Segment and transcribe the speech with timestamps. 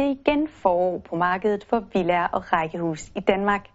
[0.00, 3.68] Det er igen forår på markedet for villaer og rækkehus i Danmark.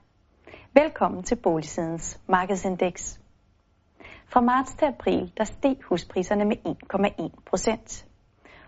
[0.73, 3.19] Velkommen til Boligsidens markedsindeks.
[4.27, 8.07] Fra marts til april der steg huspriserne med 1,1 procent.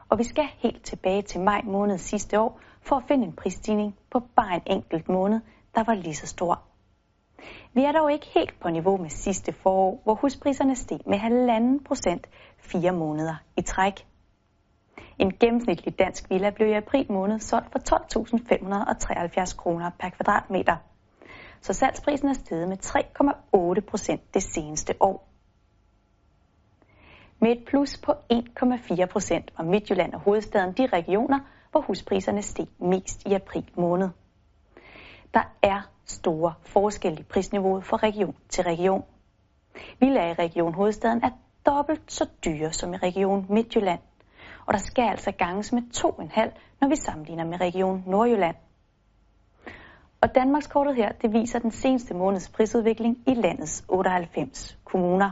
[0.10, 3.96] Og vi skal helt tilbage til maj måned sidste år for at finde en prisstigning
[4.12, 5.40] på bare en enkelt måned,
[5.76, 6.62] der var lige så stor.
[7.74, 11.18] Vi er dog ikke helt på niveau med sidste forår, hvor huspriserne steg med
[11.80, 12.28] 1,5 procent
[12.58, 14.06] fire måneder i træk.
[15.20, 20.76] En gennemsnitlig dansk villa blev i april måned solgt for 12.573 kroner per kvadratmeter.
[21.62, 25.28] Så salgsprisen er steget med 3,8 procent det seneste år.
[27.40, 31.40] Med et plus på 1,4 procent var Midtjylland og hovedstaden de regioner,
[31.72, 34.10] hvor huspriserne steg mest i april måned.
[35.34, 39.04] Der er store forskelle i prisniveauet fra region til region.
[40.00, 41.30] Villa i Region Hovedstaden er
[41.66, 44.00] dobbelt så dyre som i Region Midtjylland
[44.68, 48.56] og der skal altså ganges med 2,5, når vi sammenligner med Region Nordjylland.
[50.22, 55.32] Og Danmarkskortet her, det viser den seneste måneds prisudvikling i landets 98 kommuner.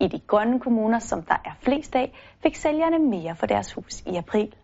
[0.00, 4.00] I de grønne kommuner, som der er flest af, fik sælgerne mere for deres hus
[4.00, 4.54] i april.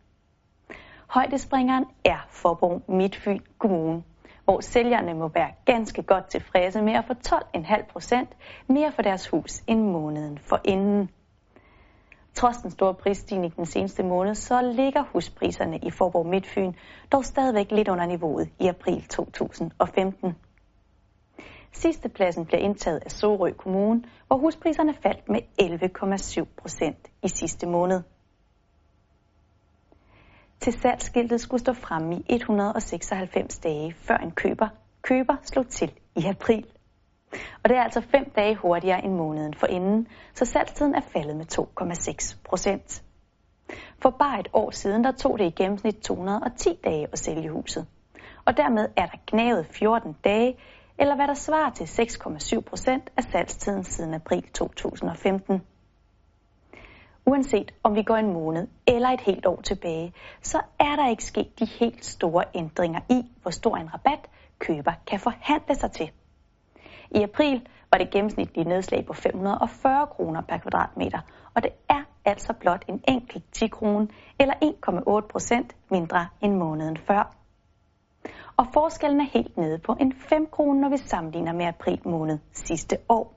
[1.07, 4.03] Højdespringeren er Forborg Midtfyn Kommune,
[4.45, 8.29] hvor sælgerne må være ganske godt tilfredse med at få 12,5 procent
[8.69, 11.11] mere for deres hus end måneden for inden.
[12.35, 16.73] Trods den store prisstigning den seneste måned, så ligger huspriserne i Forborg Midtfyn
[17.13, 20.35] dog stadigvæk lidt under niveauet i april 2015.
[21.73, 27.67] Sidste pladsen bliver indtaget af Sorø Kommune, hvor huspriserne faldt med 11,7 procent i sidste
[27.67, 28.03] måned.
[30.61, 34.69] Til salgsskiltet skulle stå frem i 196 dage, før en køber,
[35.03, 36.67] køber slog til i april.
[37.63, 41.37] Og det er altså fem dage hurtigere end måneden for inden, så salgstiden er faldet
[41.37, 43.03] med 2,6 procent.
[43.99, 47.87] For bare et år siden, der tog det i gennemsnit 210 dage at sælge huset.
[48.45, 50.57] Og dermed er der knævet 14 dage,
[50.99, 55.63] eller hvad der svarer til 6,7 procent af salgstiden siden april 2015.
[57.27, 60.13] Uanset om vi går en måned eller et helt år tilbage,
[60.43, 64.29] så er der ikke sket de helt store ændringer i, hvor stor en rabat
[64.59, 66.11] køber kan forhandle sig til.
[67.15, 71.21] I april var det gennemsnitlige nedslag på 540 kroner per kvadratmeter,
[71.55, 74.07] og det er altså blot en enkelt 10 kroner
[74.41, 74.55] eller
[75.23, 77.35] 1,8 procent mindre end måneden før.
[78.57, 82.39] Og forskellen er helt nede på en 5 kroner, når vi sammenligner med april måned
[82.53, 83.35] sidste år.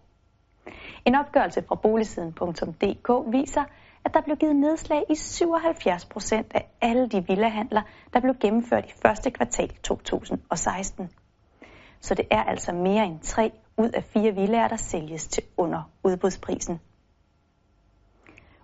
[1.06, 3.64] En opgørelse fra boligsiden.dk viser,
[4.06, 7.82] at der blev givet nedslag i 77 procent af alle de villahandler,
[8.14, 11.10] der blev gennemført i første kvartal 2016.
[12.00, 15.90] Så det er altså mere end 3 ud af 4 villaer, der sælges til under
[16.03, 16.80] udbudsprisen.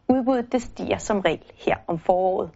[0.07, 2.51] Udbuddet det stiger som regel her om foråret,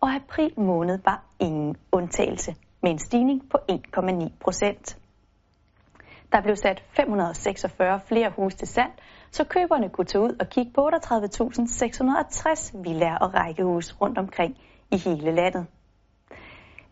[0.00, 4.98] og april måned var ingen undtagelse med en stigning på 1,9 procent.
[6.32, 8.92] Der blev sat 546 flere huse til salg,
[9.30, 14.58] så køberne kunne tage ud og kigge på 38.660 villaer og rækkehus rundt omkring
[14.90, 15.66] i hele landet.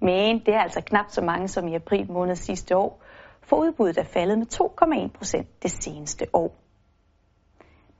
[0.00, 3.02] Men det er altså knap så mange som i april måned sidste år,
[3.50, 6.56] for udbuddet er faldet med 2,1 procent det seneste år.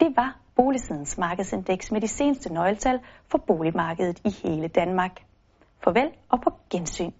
[0.00, 5.24] Det var Boligsidens markedsindeks med de seneste nøgletal for boligmarkedet i hele Danmark.
[5.84, 7.10] Farvel og på gensyn.